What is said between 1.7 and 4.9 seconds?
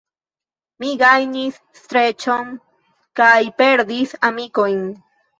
streĉon kaj perdis amikojn.